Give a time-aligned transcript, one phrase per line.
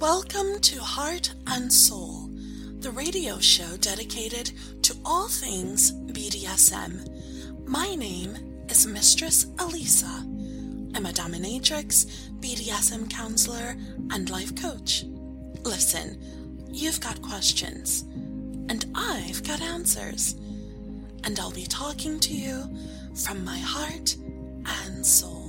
[0.00, 2.30] Welcome to Heart and Soul,
[2.78, 4.50] the radio show dedicated
[4.82, 7.68] to all things BDSM.
[7.68, 10.20] My name is Mistress Alisa.
[10.96, 12.06] I'm a dominatrix,
[12.40, 13.76] BDSM counselor,
[14.10, 15.04] and life coach.
[15.64, 16.18] Listen,
[16.70, 18.06] you've got questions,
[18.70, 20.34] and I've got answers
[21.24, 22.64] and I'll be talking to you
[23.14, 24.16] from my heart
[24.64, 25.39] and soul.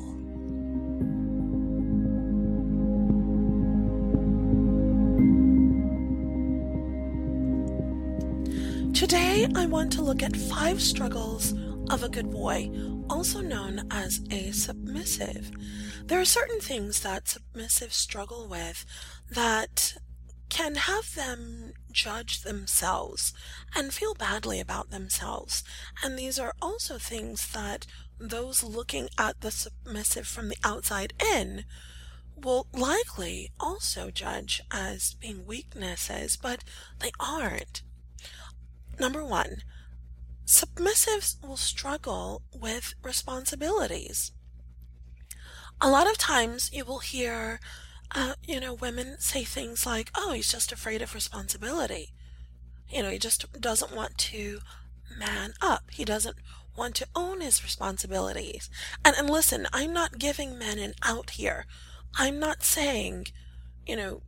[9.55, 11.53] I want to look at five struggles
[11.89, 12.69] of a good boy,
[13.09, 15.49] also known as a submissive.
[16.05, 18.85] There are certain things that submissives struggle with
[19.31, 19.95] that
[20.49, 23.33] can have them judge themselves
[23.75, 25.63] and feel badly about themselves.
[26.03, 27.87] And these are also things that
[28.19, 31.65] those looking at the submissive from the outside in
[32.35, 36.63] will likely also judge as being weaknesses, but
[36.99, 37.81] they aren't.
[39.01, 39.63] Number one,
[40.45, 44.31] submissives will struggle with responsibilities.
[45.81, 47.59] A lot of times you will hear
[48.13, 52.13] uh, you know, women say things like, oh, he's just afraid of responsibility.
[52.89, 54.59] You know, he just doesn't want to
[55.17, 55.89] man up.
[55.91, 56.35] He doesn't
[56.77, 58.69] want to own his responsibilities.
[59.03, 61.65] And, and listen, I'm not giving men an out here.
[62.15, 63.27] I'm not saying,
[63.87, 64.21] you know,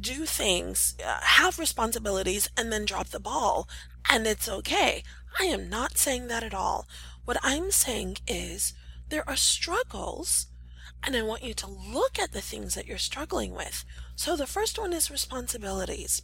[0.00, 3.68] do things, uh, have responsibilities, and then drop the ball,
[4.10, 5.02] and it's okay.
[5.38, 6.86] I am not saying that at all.
[7.24, 8.74] What I'm saying is
[9.08, 10.46] there are struggles
[11.04, 13.84] and I want you to look at the things that you're struggling with.
[14.14, 16.22] So the first one is responsibilities.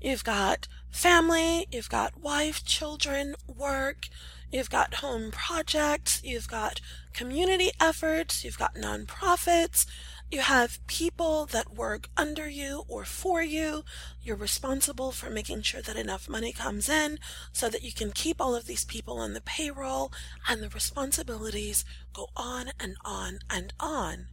[0.00, 4.08] You've got family, you've got wife, children, work,
[4.50, 6.80] you've got home projects, you've got
[7.12, 9.86] community efforts, you've got nonprofits,
[10.32, 13.84] you have people that work under you or for you.
[14.22, 17.18] You're responsible for making sure that enough money comes in
[17.52, 20.10] so that you can keep all of these people on the payroll
[20.48, 21.84] and the responsibilities
[22.14, 24.28] go on and on and on.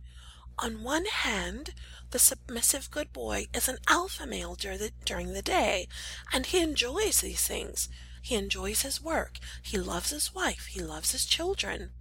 [0.58, 1.74] On one hand,
[2.12, 5.90] the submissive good boy is an alpha male during the day,
[6.32, 7.90] and he enjoys these things.
[8.22, 9.38] He enjoys his work.
[9.62, 10.68] He loves his wife.
[10.68, 11.92] He loves his children.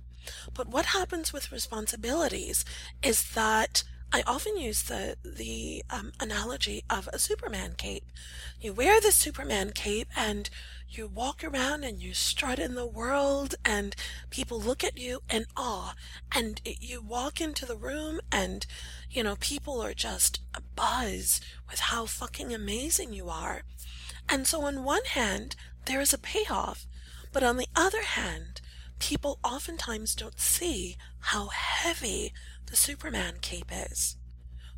[0.55, 2.65] But what happens with responsibilities
[3.03, 8.11] is that I often use the the um, analogy of a Superman cape.
[8.59, 10.49] You wear the Superman cape and
[10.89, 13.94] you walk around and you strut in the world and
[14.31, 15.94] people look at you in awe
[16.33, 18.65] and you walk into the room and
[19.10, 20.41] you know people are just
[20.75, 21.41] buzz
[21.71, 23.62] with how fucking amazing you are.
[24.27, 26.87] And so on one hand there is a payoff,
[27.31, 28.62] but on the other hand
[28.98, 32.32] people oftentimes don't see how heavy
[32.66, 34.16] the Superman cape is.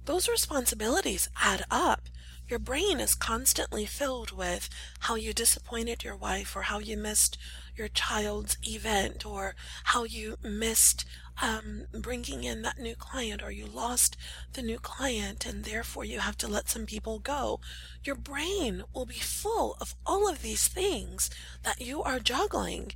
[0.05, 2.09] Those responsibilities add up.
[2.49, 4.69] Your brain is constantly filled with
[5.01, 7.39] how you disappointed your wife or how you missed
[7.77, 9.55] your child's event or
[9.85, 11.05] how you missed
[11.41, 14.17] um, bringing in that new client or you lost
[14.55, 17.61] the new client and therefore you have to let some people go.
[18.05, 21.31] Your brain will be full of all of these things
[21.63, 22.93] that you are juggling.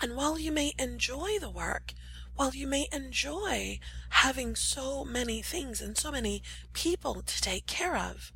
[0.00, 1.92] And while you may enjoy the work,
[2.34, 3.78] while you may enjoy
[4.10, 6.42] having so many things and so many
[6.72, 8.32] people to take care of,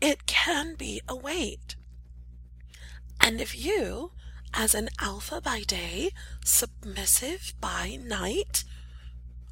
[0.00, 1.76] it can be a weight.
[3.20, 4.12] And if you,
[4.54, 6.10] as an alpha by day,
[6.44, 8.64] submissive by night,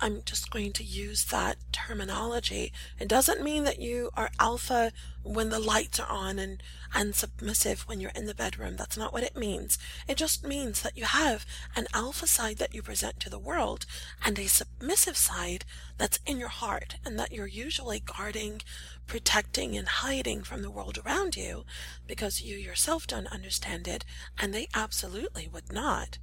[0.01, 2.73] I'm just going to use that terminology.
[2.99, 6.63] It doesn't mean that you are alpha when the lights are on and,
[6.95, 8.77] and submissive when you're in the bedroom.
[8.77, 9.79] That's not what it means.
[10.09, 11.45] It just means that you have
[11.75, 13.85] an alpha side that you present to the world
[14.25, 15.65] and a submissive side
[15.99, 18.63] that's in your heart and that you're usually guarding,
[19.07, 21.65] protecting, and hiding from the world around you
[22.07, 24.05] because you yourself don't understand it
[24.39, 26.19] and they absolutely would not.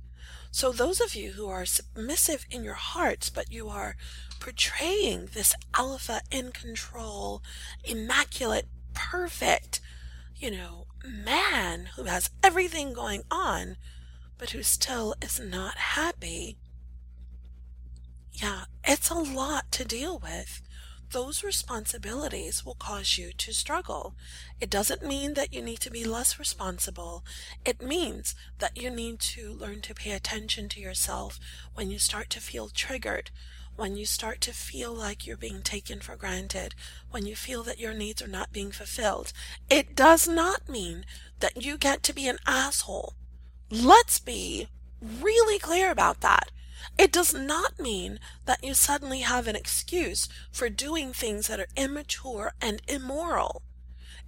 [0.52, 3.96] So those of you who are submissive in your hearts, but you are
[4.40, 7.42] portraying this alpha in control,
[7.86, 9.80] immaculate, perfect,
[10.42, 13.78] you know, man who has everything going on,
[14.38, 16.58] but who still is not happy.
[18.34, 20.62] Yeah, it's a lot to deal with.
[21.12, 24.16] those responsibilities will cause you to struggle.
[24.60, 27.26] It doesn't mean that you need to be less responsible.
[27.66, 31.40] It means that you need to learn to pay attention to yourself
[31.74, 33.30] when you start to feel triggered,
[33.76, 36.76] when you start to feel like you're being taken for granted,
[37.10, 39.34] when you feel that your needs are not being fulfilled.
[39.70, 41.06] It does not mean
[41.40, 43.16] that you get to be an asshole.
[43.70, 44.68] Let's be
[45.02, 46.52] really clear about that.
[46.98, 51.68] It does not mean that you suddenly have an excuse for doing things that are
[51.76, 53.64] immature and immoral.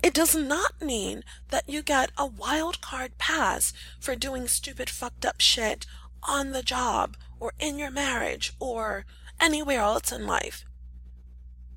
[0.01, 5.25] It does not mean that you get a wild card pass for doing stupid fucked
[5.25, 5.85] up shit
[6.21, 9.05] on the job or in your marriage or
[9.43, 10.63] anywhere else in life.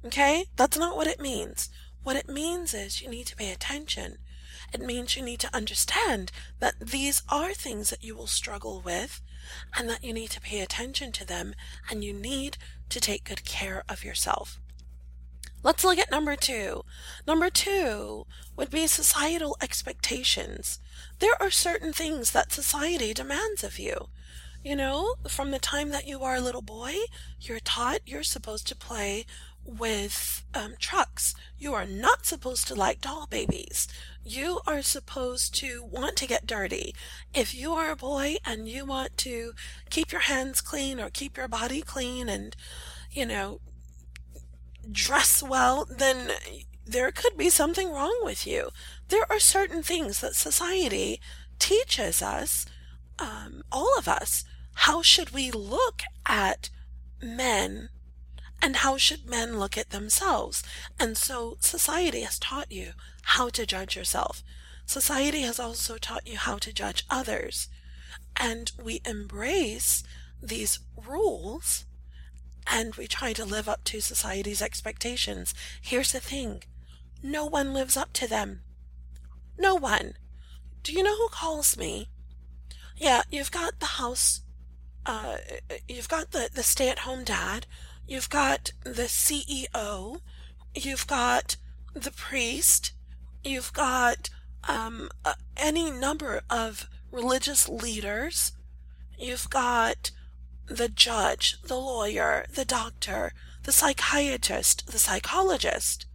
[0.04, 0.46] Okay?
[0.56, 1.68] That's not what it means.
[2.04, 4.18] What it means is you need to pay attention.
[4.72, 6.30] It means you need to understand
[6.60, 9.20] that these are things that you will struggle with
[9.76, 11.54] and that you need to pay attention to them
[11.90, 12.56] and you need
[12.90, 14.60] to take good care of yourself.
[15.62, 16.84] Let's look at number two.
[17.26, 18.26] Number two
[18.56, 20.78] would be societal expectations.
[21.18, 24.08] There are certain things that society demands of you.
[24.66, 26.92] You know, from the time that you are a little boy,
[27.40, 29.24] you're taught you're supposed to play
[29.64, 31.36] with um, trucks.
[31.56, 33.86] You are not supposed to like doll babies.
[34.24, 36.96] You are supposed to want to get dirty.
[37.32, 39.52] If you are a boy and you want to
[39.88, 42.56] keep your hands clean or keep your body clean and,
[43.12, 43.60] you know,
[44.90, 46.32] dress well, then
[46.84, 48.70] there could be something wrong with you.
[49.10, 51.20] There are certain things that society
[51.60, 52.66] teaches us,
[53.20, 54.44] um, all of us,
[54.80, 56.70] how should we look at
[57.22, 57.88] men
[58.62, 60.62] and how should men look at themselves?
[60.98, 62.92] And so society has taught you
[63.22, 64.42] how to judge yourself.
[64.84, 67.68] Society has also taught you how to judge others.
[68.36, 70.02] And we embrace
[70.42, 71.86] these rules
[72.66, 75.54] and we try to live up to society's expectations.
[75.80, 76.62] Here's the thing.
[77.22, 78.60] No one lives up to them.
[79.58, 80.14] No one.
[80.82, 82.08] Do you know who calls me?
[82.96, 84.40] Yeah, you've got the house,
[85.06, 85.36] uh,
[85.88, 87.66] you've got the, the stay at home dad
[88.06, 90.20] You've got the CEO.
[90.74, 91.56] You've got
[91.92, 92.92] the priest.
[93.42, 94.30] You've got
[94.68, 98.52] um, uh, any number of religious leaders.
[99.18, 100.12] You've got
[100.66, 103.32] the judge, the lawyer, the doctor,
[103.64, 106.06] the psychiatrist, the psychologist.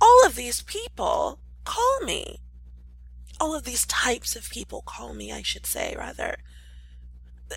[0.00, 2.40] All of these people call me.
[3.40, 6.38] All of these types of people call me, I should say, rather.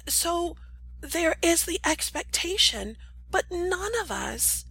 [0.07, 0.55] So
[1.01, 2.97] there is the expectation,
[3.29, 4.65] but none of us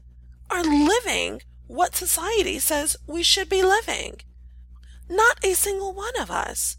[0.50, 4.20] are living what society says we should be living.
[5.08, 6.76] Not a single one of us.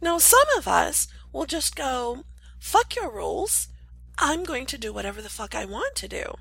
[0.00, 2.24] Now, some of us will just go,
[2.58, 3.68] fuck your rules.
[4.18, 6.34] I'm going to do whatever the fuck I want to do.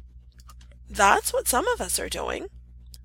[0.90, 2.48] That's what some of us are doing.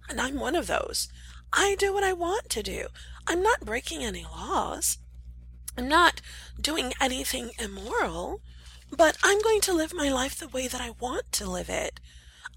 [0.09, 1.09] And I'm one of those.
[1.53, 2.87] I do what I want to do.
[3.27, 4.99] I'm not breaking any laws.
[5.77, 6.21] I'm not
[6.61, 8.41] doing anything immoral.
[8.95, 11.99] But I'm going to live my life the way that I want to live it.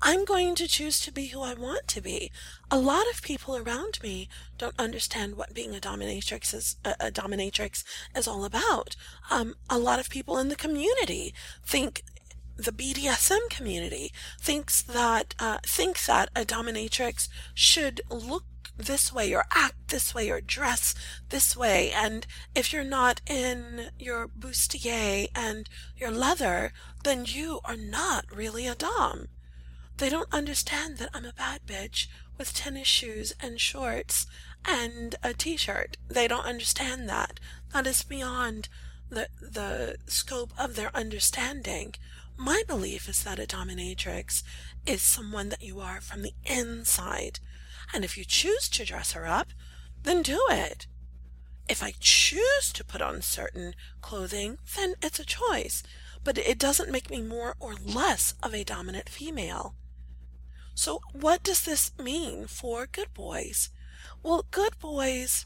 [0.01, 2.29] I'm going to choose to be who I want to be.
[2.69, 4.27] A lot of people around me
[4.57, 7.85] don't understand what being a dominatrix is a, a dominatrix
[8.15, 8.97] is all about.
[9.31, 11.33] Um, a lot of people in the community
[11.65, 12.03] think
[12.57, 14.11] the BDSM community
[14.41, 18.43] thinks that uh, think that a dominatrix should look
[18.77, 20.95] this way or act this way or dress
[21.29, 21.91] this way.
[21.91, 28.67] And if you're not in your bustier and your leather, then you are not really
[28.67, 29.27] a Dom.
[29.97, 34.27] They don't understand that I'm a bad bitch with tennis shoes and shorts
[34.65, 35.97] and a t-shirt.
[36.09, 37.39] They don't understand that.
[37.73, 38.67] That is beyond
[39.09, 41.95] the, the scope of their understanding.
[42.37, 44.43] My belief is that a dominatrix
[44.85, 47.39] is someone that you are from the inside.
[47.93, 49.47] And if you choose to dress her up,
[50.03, 50.87] then do it.
[51.67, 55.81] If I choose to put on certain clothing, then it's a choice,
[56.23, 59.75] but it doesn't make me more or less of a dominant female.
[60.75, 63.69] So, what does this mean for good boys?
[64.21, 65.45] Well, good boys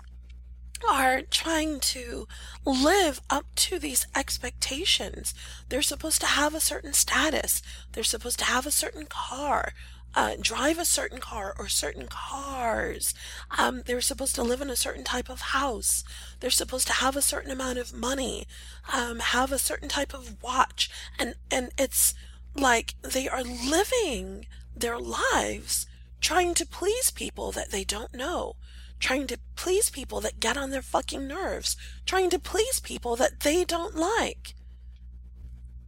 [0.88, 2.28] are trying to
[2.66, 5.34] live up to these expectations.
[5.70, 7.62] They're supposed to have a certain status.
[7.92, 9.74] They're supposed to have a certain car
[10.16, 13.14] uh, drive a certain car or certain cars.
[13.58, 16.04] Um, they're supposed to live in a certain type of house.
[16.40, 18.48] They're supposed to have a certain amount of money,
[18.92, 22.14] um, have a certain type of watch, and and it's
[22.56, 25.86] like they are living their lives
[26.22, 28.56] trying to please people that they don't know,
[29.00, 33.42] trying to please people that get on their fucking nerves, trying to please people that
[33.42, 34.56] they don't like.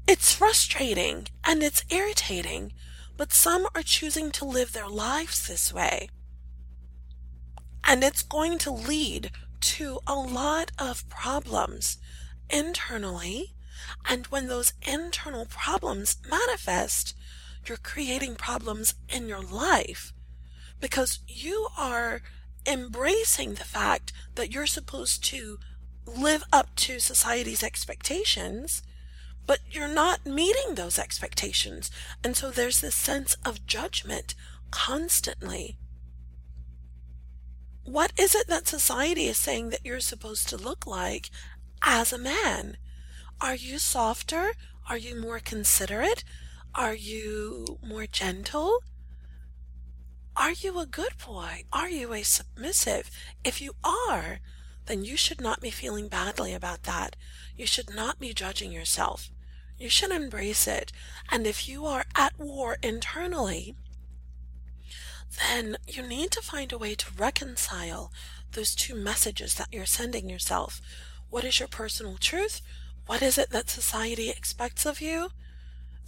[0.08, 2.74] It's frustrating and it's irritating
[3.18, 6.10] but some are choosing to live their lives this way.
[7.84, 11.98] And it's going to lead to a lot of problems
[12.50, 13.53] internally.
[14.08, 17.15] And when those internal problems manifest,
[17.65, 20.13] you're creating problems in your life
[20.80, 22.22] because you are
[22.65, 25.58] embracing the fact that you're supposed to
[26.06, 28.82] live up to society's expectations,
[29.51, 31.91] but you're not meeting those expectations.
[32.24, 34.34] And so there's this sense of judgment
[34.72, 35.77] constantly.
[37.84, 41.29] What is it that society is saying that you're supposed to look like
[41.81, 42.77] as a man?
[43.41, 44.53] Are you softer?
[44.88, 46.24] Are you more considerate?
[46.74, 48.79] Are you more gentle?
[50.34, 51.65] Are you a good boy?
[51.74, 53.12] Are you a submissive?
[53.43, 54.39] If you are,
[54.86, 57.17] then you should not be feeling badly about that.
[57.58, 59.29] You should not be judging yourself.
[59.81, 60.91] You should embrace it.
[61.31, 63.75] And if you are at war internally,
[65.39, 68.11] then you need to find a way to reconcile
[68.51, 70.81] those two messages that you're sending yourself.
[71.31, 72.61] What is your personal truth?
[73.07, 75.29] What is it that society expects of you?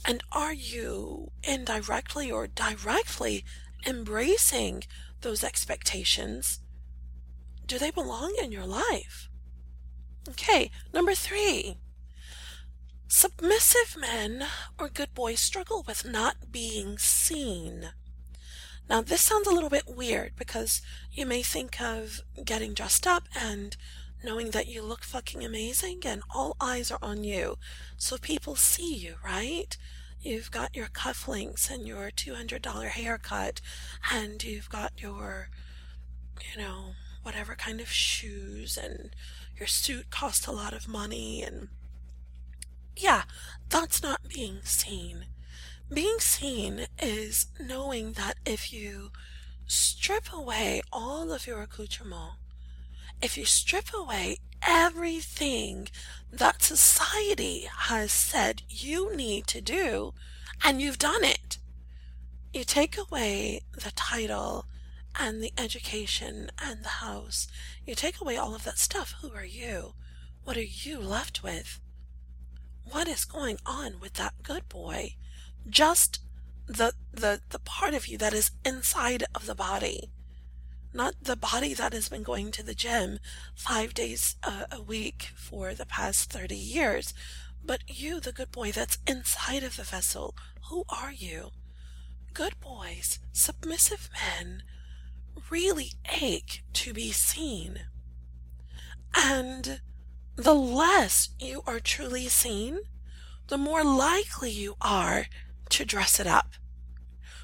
[0.06, 3.44] And are you indirectly or directly
[3.88, 4.84] embracing
[5.22, 6.60] those expectations?
[7.66, 9.30] Do they belong in your life?
[10.30, 11.80] Okay, number three.
[13.16, 14.48] Submissive men
[14.80, 17.92] or good boys struggle with not being seen.
[18.90, 23.26] Now, this sounds a little bit weird because you may think of getting dressed up
[23.40, 23.78] and
[24.24, 27.60] knowing that you look fucking amazing and all eyes are on you.
[27.98, 29.78] So people see you, right?
[30.20, 33.62] You've got your cufflinks and your $200 haircut
[34.12, 35.50] and you've got your,
[36.42, 39.12] you know, whatever kind of shoes and
[39.56, 41.68] your suit cost a lot of money and
[42.96, 43.24] yeah,
[43.70, 45.26] that's not being seen.
[45.92, 49.12] Being seen is knowing that if you
[49.66, 52.34] strip away all of your accoutrement,
[53.22, 55.88] if you strip away everything
[56.32, 60.14] that society has said you need to do,
[60.64, 61.58] and you've done it,
[62.54, 64.66] you take away the title
[65.20, 67.48] and the education and the house,
[67.86, 69.16] you take away all of that stuff.
[69.22, 69.94] Who are you?
[70.44, 71.80] What are you left with?
[72.90, 75.16] What is going on with that good boy?
[75.70, 76.20] just
[76.66, 80.12] the the the part of you that is inside of the body.
[80.94, 83.20] Not the body that has been going to the gym
[83.56, 87.14] five days uh, a week for the past 30 years
[87.66, 90.36] but you the good boy that's inside of the vessel.
[90.70, 91.52] Who are you?
[92.34, 94.64] Good boys submissive men
[95.50, 97.82] really ache to be seen.
[99.16, 99.82] And
[100.36, 102.80] the less you are truly seen
[103.48, 105.28] the more likely you are
[105.70, 106.54] to dress it up,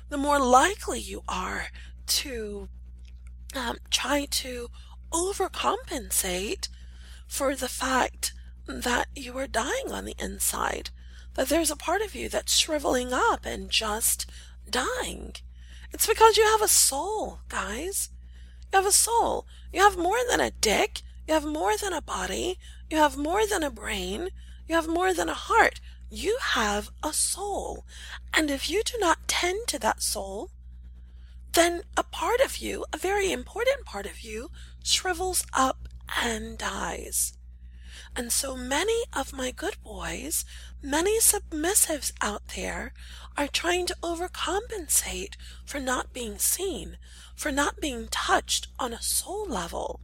[0.10, 1.68] the more likely you are
[2.08, 2.70] to
[3.56, 4.70] um, try to
[5.12, 6.70] overcompensate
[7.28, 8.34] for the fact
[8.66, 10.90] that you are dying on the inside,
[11.36, 14.30] that there's a part of you that's shriveling up and just
[14.70, 15.34] dying.
[15.92, 18.10] It's because you have a soul, guys.
[18.72, 19.48] You have a soul.
[19.74, 21.02] You have more than a dick.
[21.28, 22.58] You have more than a body.
[22.90, 24.30] You have more than a brain.
[24.68, 25.80] You have more than a heart
[26.10, 27.86] you have a soul.
[28.34, 30.50] And if you do not tend to that soul,
[31.54, 34.50] then a part of you, a very important part of you,
[34.84, 35.88] shrivels up
[36.22, 37.34] and dies.
[38.16, 40.46] And so many of my good boys,
[40.82, 42.94] many submissives out there,
[43.38, 46.98] are trying to overcompensate for not being seen,
[47.36, 50.02] for not being touched on a soul level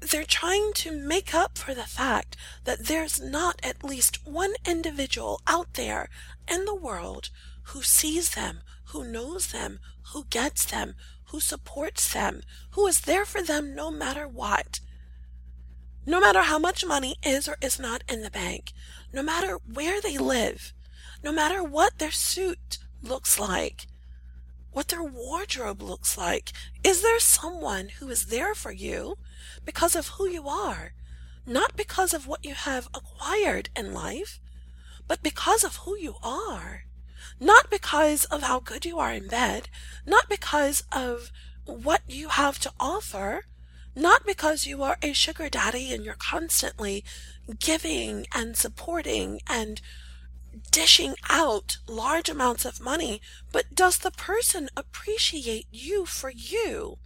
[0.00, 5.40] they're trying to make up for the fact that there's not at least one individual
[5.46, 6.08] out there
[6.48, 7.30] in the world
[7.64, 9.78] who sees them, who knows them,
[10.12, 10.94] who gets them,
[11.26, 14.80] who supports them, who is there for them no matter what.
[16.06, 18.72] No matter how much money is or is not in the bank,
[19.12, 20.72] no matter where they live,
[21.22, 23.86] no matter what their suit looks like,
[24.72, 26.52] what their wardrobe looks like.
[26.84, 29.18] Is there someone who is there for you
[29.64, 30.92] because of who you are,
[31.46, 34.38] not because of what you have acquired in life,
[35.08, 36.84] but because of who you are.
[37.38, 39.68] Not because of how good you are in bed,
[40.06, 41.32] not because of
[41.64, 43.46] what you have to offer,
[43.94, 47.04] not because you are a sugar daddy and you're constantly
[47.58, 49.80] giving and supporting and
[50.70, 53.20] dishing out large amounts of money,
[53.52, 56.98] but does the person appreciate you for you?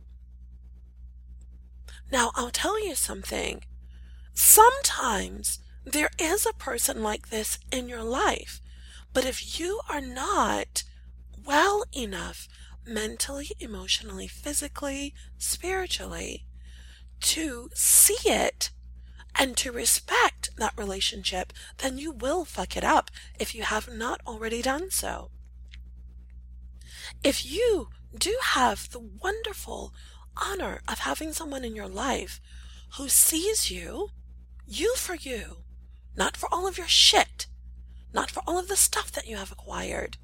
[2.10, 3.64] Now, I'll tell you something.
[4.34, 8.60] Sometimes there is a person like this in your life,
[9.12, 10.82] but if you are not
[11.44, 12.48] well enough
[12.86, 16.46] mentally, emotionally, physically, spiritually
[17.20, 18.70] to see it
[19.34, 24.20] and to respect that relationship, then you will fuck it up if you have not
[24.26, 25.30] already done so.
[27.22, 29.92] If you do have the wonderful
[30.36, 32.40] honor of having someone in your life
[32.96, 34.10] who sees you,
[34.66, 35.64] you for you,
[36.16, 37.46] not for all of your shit,
[38.12, 40.16] not for all of the stuff that you have acquired,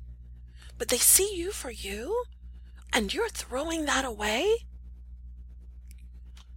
[0.78, 2.25] but they see you for you,
[2.92, 4.66] and you're throwing that away,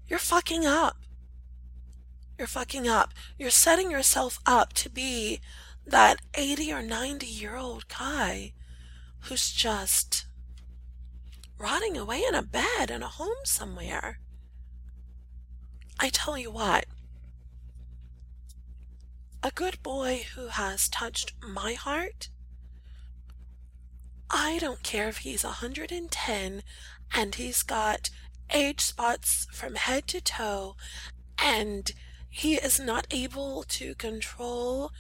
[0.08, 0.98] you're fucking up.
[2.38, 3.14] You're fucking up.
[3.38, 5.40] You're setting yourself up to be
[5.86, 8.54] that 80 or 90 year old guy
[9.22, 10.26] who's just
[11.58, 14.20] rotting away in a bed in a home somewhere.
[16.00, 16.86] I tell you what,
[19.42, 22.30] a good boy who has touched my heart,
[24.30, 26.64] I don't care if he's 110
[27.14, 28.10] and he's got
[28.52, 30.76] age spots from head to toe
[31.38, 31.92] and
[32.36, 34.92] he is not able to control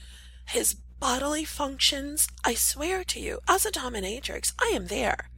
[0.45, 2.27] his bodily functions.
[2.45, 5.31] I swear to you, as a dominatrix, I am there.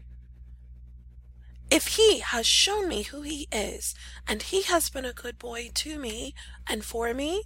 [1.71, 3.95] If he has shown me who he is,
[4.27, 6.35] and he has been a good boy to me
[6.67, 7.43] and for me,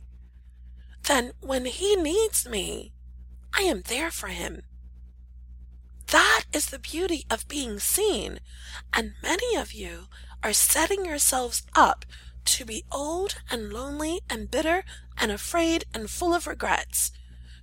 [1.04, 2.92] then when he needs me,
[3.54, 4.64] I am there for him.
[6.08, 8.40] That is the beauty of being seen,
[8.92, 10.08] and many of you
[10.44, 12.04] are setting yourselves up
[12.46, 14.84] to be old and lonely and bitter
[15.18, 17.12] and afraid and full of regrets.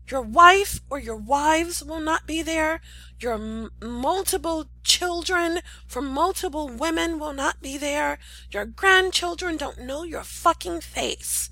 [0.08, 2.80] Your wife or your wives will not be there.
[3.18, 8.18] Your m- multiple children from multiple women will not be there.
[8.52, 11.50] Your grandchildren don't know your fucking face.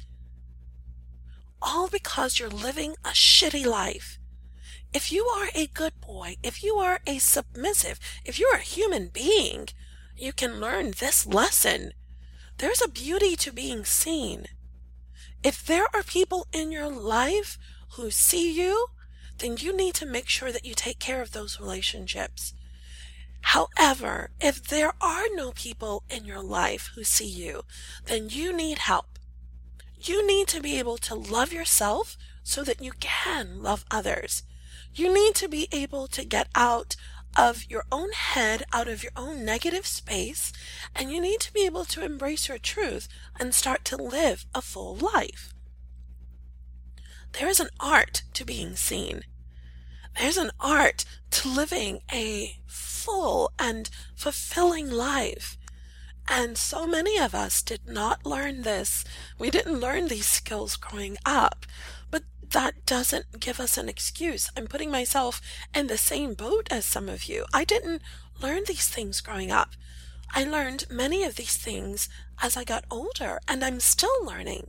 [1.60, 4.18] All because you're living a shitty life.
[4.92, 9.08] If you are a good boy, if you are a submissive, if you're a human
[9.08, 9.68] being,
[10.16, 11.92] you can learn this lesson.
[12.58, 14.46] There's a beauty to being seen.
[15.42, 17.58] If there are people in your life
[17.92, 18.88] who see you,
[19.38, 22.54] then you need to make sure that you take care of those relationships.
[23.42, 27.64] However, if there are no people in your life who see you,
[28.06, 29.18] then you need help.
[29.98, 34.44] You need to be able to love yourself so that you can love others.
[34.94, 36.96] You need to be able to get out
[37.36, 40.52] of your own head, out of your own negative space,
[40.94, 44.62] and you need to be able to embrace your truth and start to live a
[44.62, 45.54] full life.
[47.32, 49.22] There is an art to being seen.
[50.18, 55.58] There's an art to living a full and fulfilling life.
[56.28, 59.04] And so many of us did not learn this.
[59.38, 61.66] We didn't learn these skills growing up
[62.50, 64.50] that doesn't give us an excuse.
[64.56, 65.40] I'm putting myself
[65.74, 67.44] in the same boat as some of you.
[67.52, 68.02] I didn't
[68.40, 69.70] learn these things growing up.
[70.32, 72.08] I learned many of these things
[72.42, 74.68] as I got older, and I'm still learning.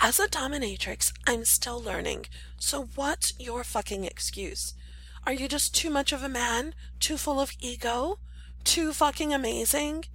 [0.00, 2.26] As a dominatrix, I'm still learning.
[2.58, 4.74] So what's your fucking excuse?
[5.26, 6.74] Are you just too much of a man?
[6.98, 8.18] Too full of ego?
[8.64, 10.06] Too fucking amazing?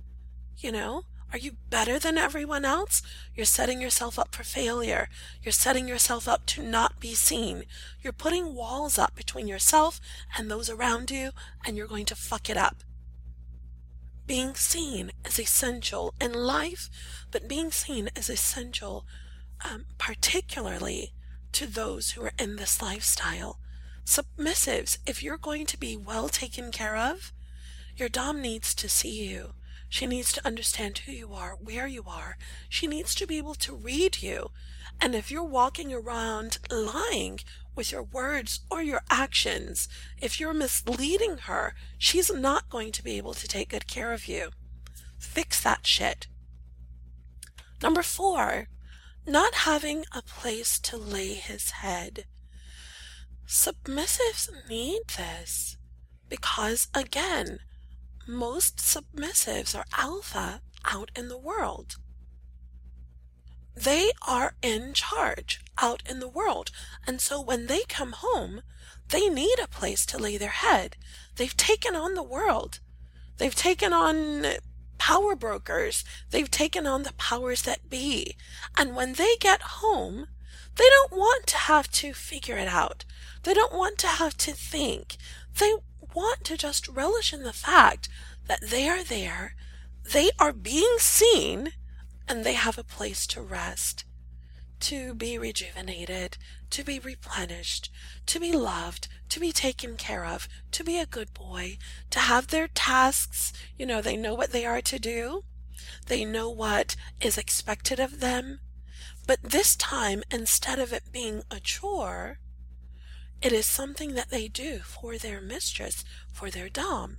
[0.57, 1.03] You know?
[1.35, 3.01] Are you better than everyone else?
[3.35, 5.09] You're setting yourself up for failure.
[5.43, 7.65] You're setting yourself up to not be seen.
[8.01, 9.99] You're putting walls up between yourself
[10.37, 11.31] and those around you,
[11.65, 12.85] and you're going to fuck it up.
[14.25, 16.89] Being seen is essential in life,
[17.31, 19.05] but being seen is essential,
[19.69, 21.11] um, particularly
[21.51, 23.59] to those who are in this lifestyle.
[24.05, 27.33] Submissives, if you're going to be well taken care of,
[27.97, 29.53] your Dom needs to see you.
[29.89, 32.37] She needs to understand who you are, where you are.
[32.69, 34.51] She needs to be able to read you.
[34.99, 37.39] And if you're walking around lying
[37.75, 39.87] with your words or your actions,
[40.21, 44.27] if you're misleading her, she's not going to be able to take good care of
[44.27, 44.51] you.
[45.17, 46.27] Fix that shit.
[47.81, 48.67] Number four,
[49.27, 52.25] not having a place to lay his head.
[53.47, 55.77] Submissives need this
[56.29, 57.59] because, again,
[58.27, 61.97] most submissives are alpha out in the world.
[63.75, 66.71] They are in charge out in the world.
[67.05, 68.61] And so when they come home,
[69.09, 70.95] they need a place to lay their head.
[71.35, 72.79] They've taken on the world.
[73.37, 74.45] They've taken on
[74.97, 76.05] power brokers.
[76.31, 78.37] They've taken on the powers that be.
[78.77, 80.27] And when they get home,
[80.77, 83.05] they don't want to have to figure it out.
[83.43, 85.17] They don't want to have to think.
[85.59, 85.73] They
[86.15, 88.09] want to just relish in the fact
[88.47, 89.55] that they are there,
[90.13, 91.73] they are being seen,
[92.27, 94.05] and they have a place to rest,
[94.79, 96.37] to be rejuvenated,
[96.71, 97.91] to be replenished,
[98.25, 101.77] to be loved, to be taken care of, to be a good boy,
[102.09, 103.53] to have their tasks.
[103.77, 105.43] You know, they know what they are to do.
[106.07, 108.59] They know what is expected of them.
[109.27, 112.39] But this time, instead of it being a chore,
[113.45, 116.03] it is something that they do for their mistress,
[116.33, 117.17] for their Dom.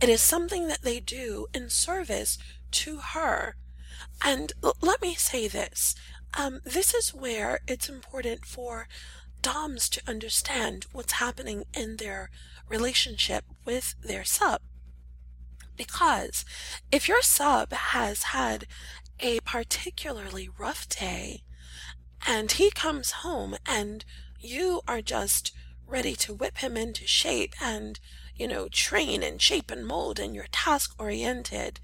[0.00, 2.38] It is something that they do in service
[2.72, 3.54] to her.
[4.24, 5.94] And l- let me say this.
[6.36, 8.88] Um, this is where it's important for
[9.42, 12.28] Doms to understand what's happening in their
[12.68, 14.60] relationship with their sub.
[15.76, 16.44] Because
[16.90, 18.66] if your sub has had
[19.20, 21.44] a particularly rough day
[22.26, 24.04] and he comes home and
[24.42, 25.52] you are just
[25.86, 28.00] ready to whip him into shape and,
[28.34, 31.80] you know, train and shape and mold and you're task oriented,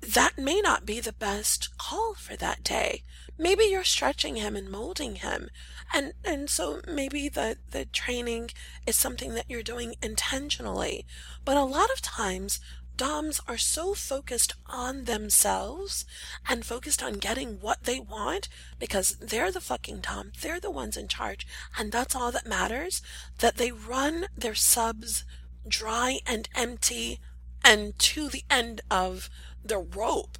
[0.00, 3.02] that may not be the best call for that day.
[3.36, 5.50] Maybe you're stretching him and molding him.
[5.92, 8.50] And and so maybe the the training
[8.86, 11.06] is something that you're doing intentionally.
[11.44, 12.60] But a lot of times
[12.98, 16.04] Doms are so focused on themselves
[16.48, 18.48] and focused on getting what they want
[18.80, 21.46] because they're the fucking Dom, they're the ones in charge,
[21.78, 23.00] and that's all that matters,
[23.38, 25.24] that they run their subs
[25.68, 27.20] dry and empty
[27.64, 29.30] and to the end of
[29.64, 30.36] the rope.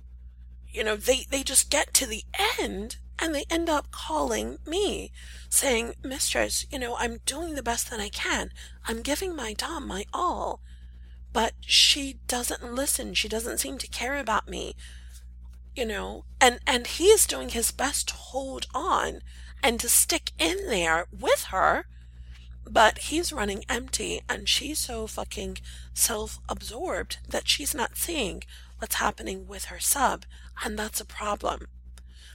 [0.69, 2.25] You know, they, they just get to the
[2.59, 5.13] end and they end up calling me
[5.49, 8.51] saying, Mistress, you know, I'm doing the best that I can.
[8.85, 10.61] I'm giving my Dom my all
[11.39, 13.15] but she doesn't listen.
[13.15, 14.75] She doesn't seem to care about me.
[15.77, 19.21] You know, and and he is doing his best to hold on
[19.63, 21.87] and to stick in there with her,
[22.69, 25.59] but he's running empty and she's so fucking
[25.95, 28.43] self-absorbed that she's not seeing
[28.79, 30.25] what's happening with her sub,
[30.65, 31.69] and that's a problem.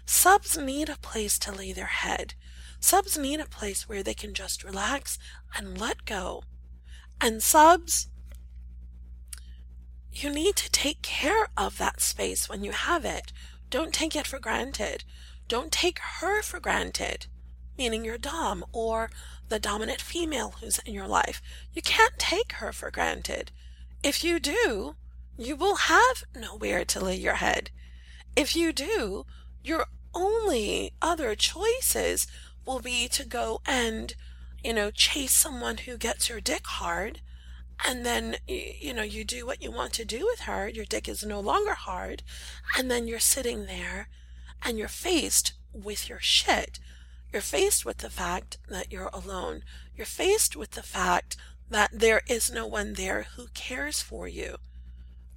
[0.06, 2.36] Subs need a place to lay their head.
[2.80, 5.20] Subs need a place where they can just relax
[5.58, 6.44] and let go.
[7.20, 8.08] And subs,
[10.14, 13.32] you need to take care of that space when you have it.
[13.70, 15.04] Don't take it for granted.
[15.48, 17.26] Don't take her for granted,
[17.78, 19.10] meaning your Dom or
[19.50, 21.42] the dominant female who's in your life.
[21.74, 23.52] You can't take her for granted.
[24.04, 24.96] If you do,
[25.38, 27.72] you will have nowhere to lay your head.
[28.36, 29.26] If you do,
[29.64, 32.28] your only other choices
[32.66, 34.14] will be to go and,
[34.64, 37.22] you know, chase someone who gets your dick hard
[37.86, 41.08] and then you know you do what you want to do with her your dick
[41.08, 42.24] is no longer hard
[42.78, 44.08] and then you're sitting there
[44.64, 46.80] and you're faced with your shit.
[47.32, 49.64] You're faced with the fact that you're alone.
[49.96, 51.36] You're faced with the fact
[51.70, 54.58] that there is no one there who cares for you.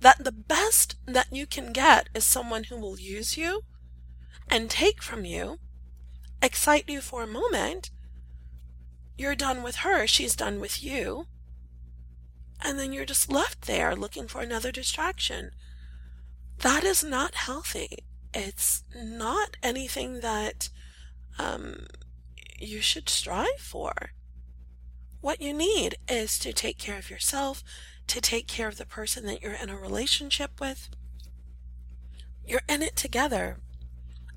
[0.01, 3.63] That the best that you can get is someone who will use you
[4.49, 5.59] and take from you
[6.43, 7.91] excite you for a moment
[9.19, 10.07] you're done with her.
[10.07, 11.27] She's done with you
[12.63, 15.51] and then you're just left there looking for another distraction.
[16.59, 18.05] That is not healthy.
[18.33, 20.69] It's not anything that
[21.39, 21.87] um,
[22.59, 24.13] you should strive for.
[25.21, 27.65] What you need is to take care of yourself,
[28.07, 30.89] to take care of the person that you're in a relationship with.
[32.47, 33.59] You're in it together,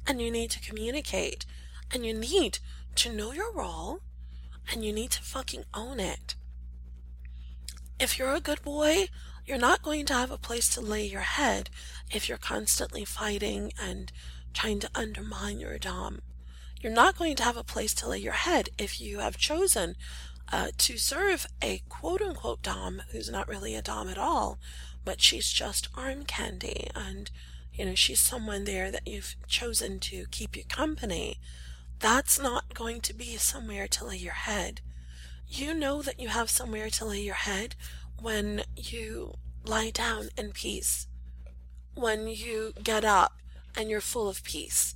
[0.07, 1.45] and you need to communicate,
[1.93, 2.59] and you need
[2.95, 3.99] to know your role,
[4.71, 6.35] and you need to fucking own it.
[7.99, 9.09] If you're a good boy,
[9.45, 11.69] you're not going to have a place to lay your head
[12.09, 14.09] if you're constantly fighting and
[14.53, 16.21] trying to undermine your Dom.
[16.79, 19.95] You're not going to have a place to lay your head if you have chosen
[20.49, 24.59] uh, to serve a quote unquote Dom who's not really a Dom at all,
[25.03, 27.29] but she's just arm candy and
[27.73, 31.37] you know she's someone there that you've chosen to keep you company.
[31.99, 34.79] That's not going to be somewhere to lay your head.
[35.51, 37.75] You know that you have somewhere to lay your head
[38.21, 39.33] when you
[39.65, 41.07] lie down in peace,
[41.95, 43.33] when you get up
[43.75, 44.95] and you're full of peace,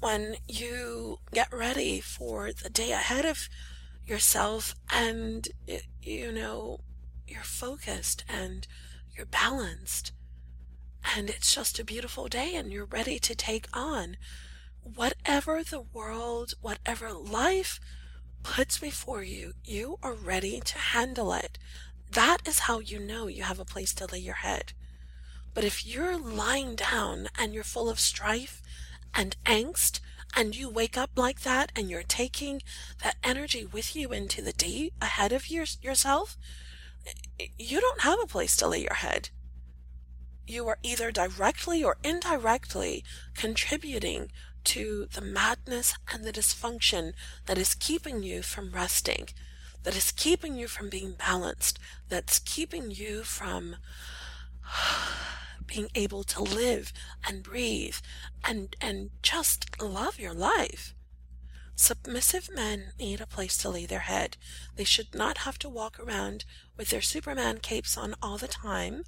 [0.00, 3.48] when you get ready for the day ahead of
[4.04, 5.48] yourself and,
[6.02, 6.80] you know,
[7.28, 8.66] you're focused and
[9.16, 10.10] you're balanced.
[11.16, 14.16] And it's just a beautiful day and you're ready to take on
[14.82, 17.78] whatever the world, whatever life
[18.42, 21.58] puts before you, you are ready to handle it.
[22.10, 24.72] That is how you know you have a place to lay your head.
[25.54, 28.62] But if you're lying down and you're full of strife
[29.14, 30.00] and angst,
[30.34, 32.62] and you wake up like that and you're taking
[33.02, 36.38] that energy with you into the day ahead of your, yourself,
[37.58, 39.30] you don't have a place to lay your head.
[40.46, 44.30] You are either directly or indirectly contributing
[44.64, 47.12] to the madness and the dysfunction
[47.46, 49.28] that is keeping you from resting,
[49.82, 53.76] that is keeping you from being balanced, that's keeping you from
[55.66, 56.92] being able to live
[57.26, 57.96] and breathe
[58.44, 60.94] and, and just love your life.
[61.74, 64.36] Submissive men need a place to lay their head.
[64.76, 66.44] They should not have to walk around
[66.76, 69.04] with their Superman capes on all the time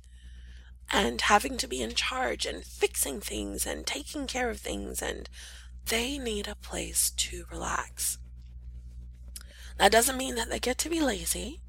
[0.95, 5.29] and having to be in charge and fixing things and taking care of things, and
[5.87, 8.19] they need a place to relax.
[9.77, 11.61] That doesn't mean that they get to be lazy,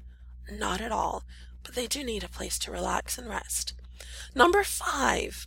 [0.48, 1.24] not at all,
[1.64, 3.74] but they do need a place to relax and rest.
[4.32, 5.44] Number five,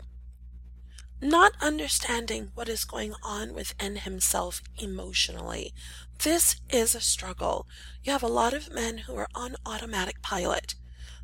[1.21, 5.73] not understanding what is going on within himself emotionally.
[6.21, 7.65] This is a struggle.
[8.03, 10.75] You have a lot of men who are on automatic pilot.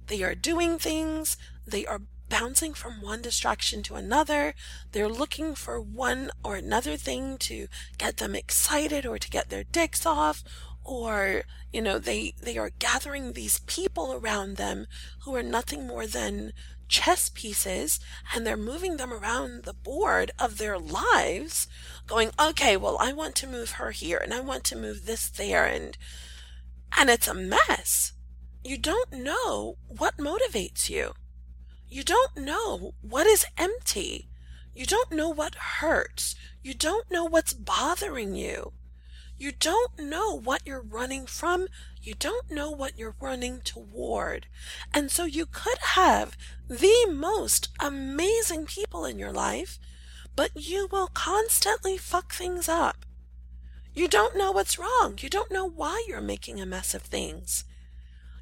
[0.07, 1.35] They are doing things,
[1.67, 4.55] they are bouncing from one distraction to another.
[4.91, 9.63] They're looking for one or another thing to get them excited or to get their
[9.63, 10.43] dicks off.
[10.83, 14.85] Or you know they they are gathering these people around them
[15.23, 16.53] who are nothing more than
[16.87, 17.99] chess pieces
[18.33, 21.67] and they're moving them around the board of their lives
[22.05, 25.27] going okay well I want to move her here and I want to move this
[25.27, 25.97] there and
[26.97, 28.13] and it's a mess.
[28.63, 31.13] You don't know what motivates you
[31.89, 34.27] you don't know what is empty
[34.73, 38.73] you don't know what hurts you don't know what's bothering you
[39.37, 41.67] you don't know what you're running from.
[42.01, 44.47] You don't know what you're running toward.
[44.93, 46.37] And so you could have
[46.69, 49.77] the most amazing people in your life,
[50.35, 53.05] but you will constantly fuck things up.
[53.93, 55.17] You don't know what's wrong.
[55.19, 57.65] You don't know why you're making a mess of things.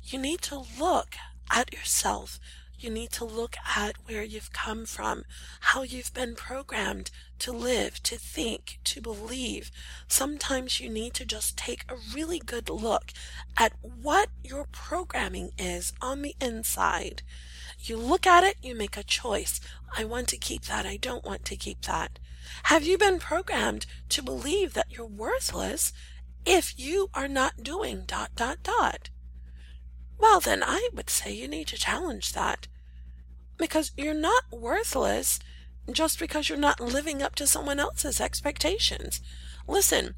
[0.03, 1.15] You need to look
[1.49, 2.39] at yourself
[2.83, 5.23] you need to look at where you've come from,
[5.61, 9.71] how you've been programmed to live, to think, to believe.
[10.07, 13.11] Sometimes you need to just take a really good look
[13.57, 17.21] at what your programming is on the inside.
[17.79, 19.59] You look at it, you make a choice.
[19.97, 20.85] I want to keep that.
[20.85, 22.19] I don't want to keep that.
[22.63, 25.93] Have you been programmed to believe that you're worthless
[26.45, 29.09] if you are not doing dot dot dot?
[30.19, 32.67] Well, then I would say you need to challenge that
[33.57, 35.39] because you're not worthless
[35.91, 39.21] just because you're not living up to someone else's expectations.
[39.67, 40.15] Listen,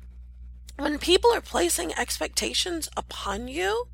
[0.78, 3.88] when people are placing expectations upon you,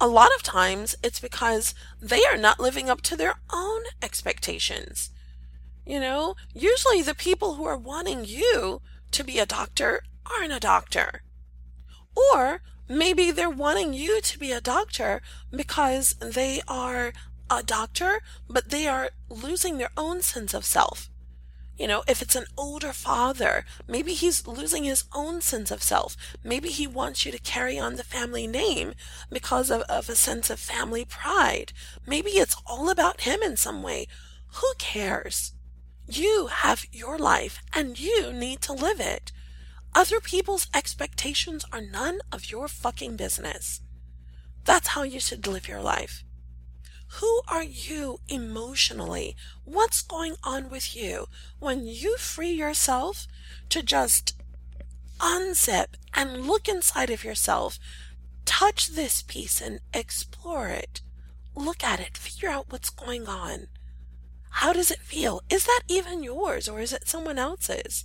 [0.00, 5.10] a lot of times it's because they are not living up to their own expectations.
[5.84, 10.60] You know, usually the people who are wanting you to be a doctor aren't a
[10.60, 11.22] doctor.
[12.14, 17.12] Or maybe they're wanting you to be a doctor because they are
[17.50, 21.10] a doctor, but they are losing their own sense of self.
[21.76, 26.16] You know, if it's an older father, maybe he's losing his own sense of self.
[26.42, 28.94] Maybe he wants you to carry on the family name
[29.30, 31.74] because of, of a sense of family pride.
[32.06, 34.06] Maybe it's all about him in some way.
[34.54, 35.52] Who cares?
[36.08, 39.32] You have your life and you need to live it.
[39.94, 43.82] Other people's expectations are none of your fucking business.
[44.64, 46.24] That's how you should live your life.
[47.20, 49.36] Who are you emotionally?
[49.64, 53.26] What's going on with you when you free yourself
[53.70, 54.34] to just
[55.18, 57.78] unzip and look inside of yourself?
[58.44, 61.00] Touch this piece and explore it.
[61.54, 62.18] Look at it.
[62.18, 63.68] Figure out what's going on.
[64.50, 65.40] How does it feel?
[65.48, 68.04] Is that even yours or is it someone else's?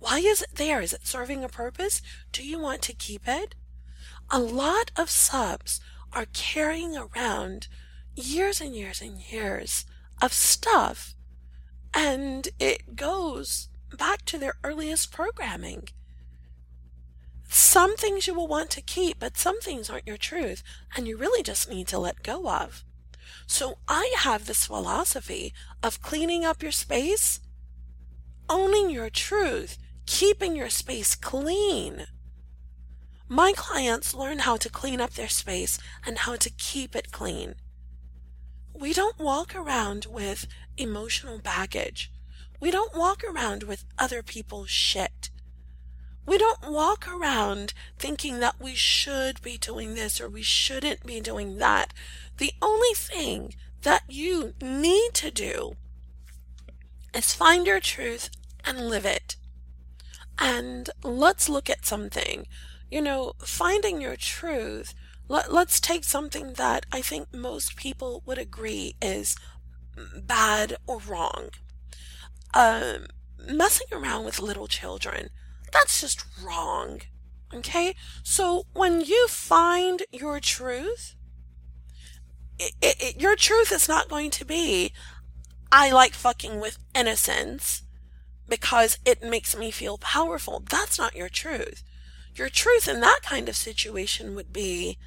[0.00, 0.80] Why is it there?
[0.80, 2.02] Is it serving a purpose?
[2.32, 3.54] Do you want to keep it?
[4.30, 5.80] A lot of subs
[6.12, 7.68] are carrying around
[8.14, 9.84] years and years and years
[10.20, 11.14] of stuff,
[11.94, 15.88] and it goes back to their earliest programming.
[17.48, 20.62] Some things you will want to keep, but some things aren't your truth,
[20.96, 22.84] and you really just need to let go of.
[23.46, 27.40] So I have this philosophy of cleaning up your space,
[28.48, 32.06] owning your truth, keeping your space clean.
[33.28, 37.54] My clients learn how to clean up their space and how to keep it clean.
[38.74, 42.10] We don't walk around with emotional baggage.
[42.60, 45.30] We don't walk around with other people's shit.
[46.24, 51.20] We don't walk around thinking that we should be doing this or we shouldn't be
[51.20, 51.92] doing that.
[52.38, 55.72] The only thing that you need to do
[57.12, 58.30] is find your truth
[58.64, 59.36] and live it.
[60.38, 62.46] And let's look at something.
[62.90, 64.94] You know, finding your truth
[65.32, 69.34] let, let's take something that I think most people would agree is
[70.14, 71.48] bad or wrong.
[72.52, 73.06] Um,
[73.38, 75.30] messing around with little children,
[75.72, 77.00] that's just wrong.
[77.54, 77.94] Okay?
[78.22, 81.16] So when you find your truth,
[82.58, 84.92] it, it, your truth is not going to be,
[85.72, 87.84] I like fucking with innocence
[88.46, 90.62] because it makes me feel powerful.
[90.68, 91.82] That's not your truth.
[92.34, 94.98] Your truth in that kind of situation would be,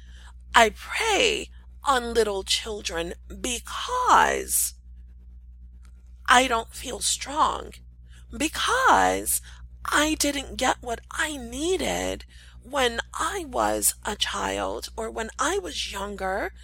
[0.58, 1.50] I prey
[1.84, 4.72] on little children because
[6.26, 7.72] I don't feel strong.
[8.34, 9.42] Because
[9.84, 12.24] I didn't get what I needed
[12.62, 16.54] when I was a child or when I was younger.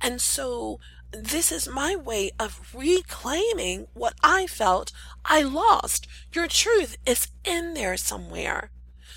[0.00, 0.80] And so
[1.12, 4.92] this is my way of reclaiming what I felt
[5.26, 6.06] I lost.
[6.32, 8.71] Your truth is in there somewhere.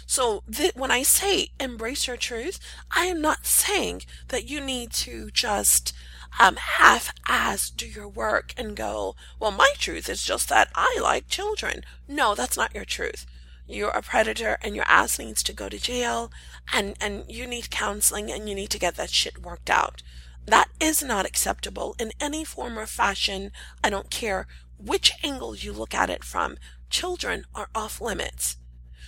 [0.06, 2.60] So th- when I say embrace your truth,
[2.92, 5.94] I am not saying that you need to just
[6.40, 11.28] um, half-ass do your work and go, well, my truth is just that I like
[11.28, 11.84] children.
[12.08, 13.26] No, that's not your truth
[13.68, 16.32] you're a predator and your ass needs to go to jail
[16.72, 20.04] and, and you need counseling and you need to get that shit worked out.
[20.46, 23.52] That is not acceptable in any form or fashion.
[23.84, 26.58] I don't care which angle you look at it from.
[26.90, 28.58] Children are off limits.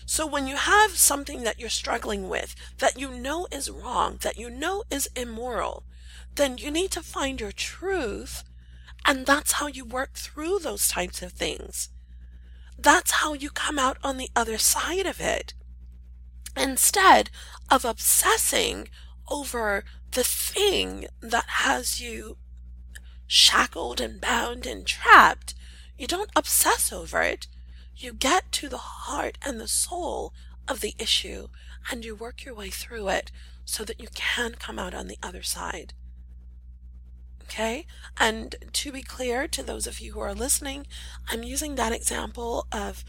[0.09, 4.37] So when you have something that you're struggling with, that you know is wrong, that
[4.37, 5.83] you know is immoral,
[6.35, 8.45] then you need to find your truth.
[9.05, 11.89] And that's how you work through those types of things.
[12.79, 15.53] That's how you come out on the other side of it.
[16.55, 17.29] Instead
[17.69, 18.87] of obsessing
[19.27, 22.37] over the thing that has you
[23.27, 25.53] shackled and bound and trapped,
[25.97, 27.47] you don't obsess over it.
[27.97, 30.33] You get to the heart and the soul
[30.67, 31.47] of the issue
[31.89, 33.31] and you work your way through it
[33.65, 35.93] so that you can come out on the other side.
[37.43, 37.87] Okay.
[38.19, 40.85] And to be clear to those of you who are listening,
[41.29, 43.03] I'm using that example of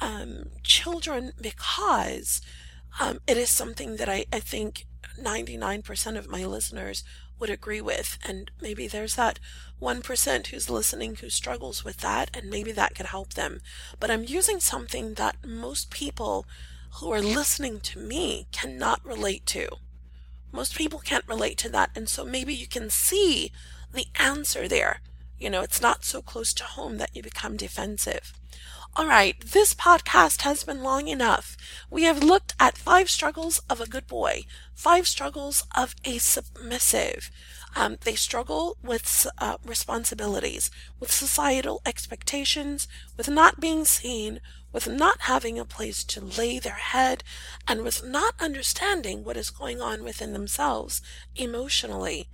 [0.00, 2.40] um, children because
[3.00, 4.86] um, it is something that I, I think
[5.20, 7.04] 99% of my listeners
[7.42, 8.18] would agree with.
[8.24, 9.40] And maybe there's that
[9.82, 13.60] 1% who's listening who struggles with that, and maybe that could help them.
[13.98, 16.46] But I'm using something that most people
[17.00, 19.68] who are listening to me cannot relate to.
[20.52, 21.90] Most people can't relate to that.
[21.96, 23.50] And so maybe you can see
[23.92, 25.00] the answer there.
[25.36, 28.32] You know, it's not so close to home that you become defensive.
[28.94, 31.56] All right, this podcast has been long enough.
[31.88, 37.30] We have looked at five struggles of a good boy, five struggles of a submissive.
[37.74, 44.40] Um, they struggle with uh, responsibilities, with societal expectations, with not being seen,
[44.74, 47.24] with not having a place to lay their head,
[47.66, 51.00] and with not understanding what is going on within themselves
[51.34, 52.28] emotionally.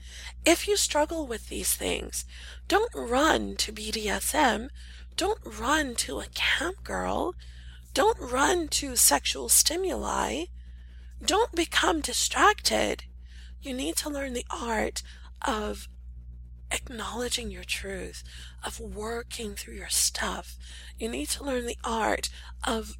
[0.44, 2.24] If you struggle with these things,
[2.66, 4.70] don't run to BDSM.
[5.18, 7.34] Don't run to a cam girl.
[7.92, 10.44] Don't run to sexual stimuli.
[11.20, 13.02] Don't become distracted.
[13.60, 15.02] You need to learn the art
[15.42, 15.88] of
[16.70, 18.22] acknowledging your truth,
[18.64, 20.56] of working through your stuff.
[20.98, 22.30] You need to learn the art
[22.62, 22.96] of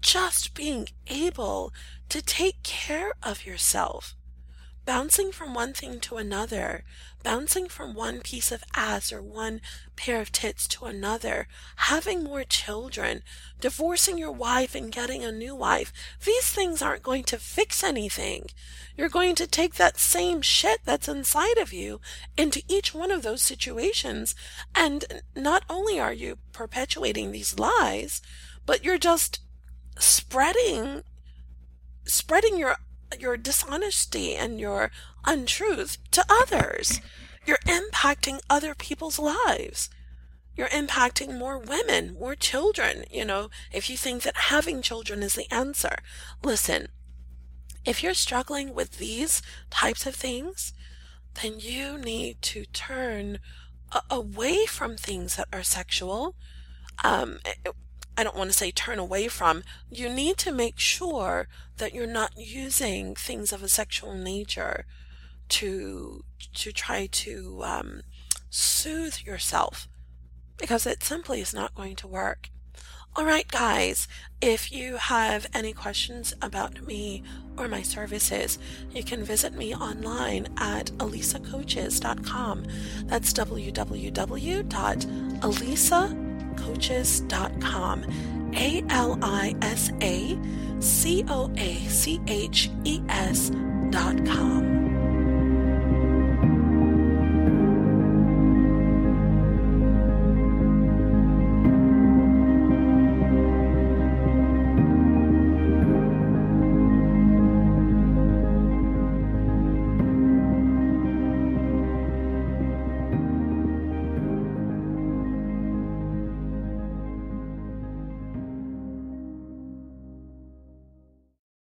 [0.00, 1.72] just being able
[2.10, 4.14] to take care of yourself.
[4.86, 6.84] Bouncing from one thing to another,
[7.24, 9.60] bouncing from one piece of ass or one
[9.96, 13.22] pair of tits to another, having more children,
[13.60, 15.92] divorcing your wife and getting a new wife,
[16.24, 18.46] these things aren't going to fix anything.
[18.96, 22.00] You're going to take that same shit that's inside of you
[22.36, 24.36] into each one of those situations.
[24.72, 28.22] And not only are you perpetuating these lies,
[28.64, 29.40] but you're just
[29.98, 31.02] spreading,
[32.04, 32.76] spreading your
[33.18, 34.90] your dishonesty and your
[35.24, 37.00] untruth to others.
[37.46, 39.88] You're impacting other people's lives.
[40.56, 43.04] You're impacting more women, more children.
[43.10, 45.98] You know, if you think that having children is the answer,
[46.42, 46.88] listen,
[47.84, 50.72] if you're struggling with these types of things,
[51.42, 53.38] then you need to turn
[53.92, 56.34] a- away from things that are sexual.
[57.04, 57.38] Um,
[58.16, 62.06] I don't want to say turn away from, you need to make sure that you're
[62.06, 64.86] not using things of a sexual nature
[65.48, 68.02] to to try to um,
[68.50, 69.88] soothe yourself
[70.56, 72.50] because it simply is not going to work.
[73.14, 74.08] All right, guys,
[74.42, 77.22] if you have any questions about me
[77.56, 78.58] or my services,
[78.92, 82.64] you can visit me online at alisacoaches.com.
[83.06, 83.32] That's
[86.56, 88.04] www.alisacoaches.com.
[88.54, 90.38] A L I S A
[90.80, 93.50] C O A C H E S
[93.90, 94.95] dot com.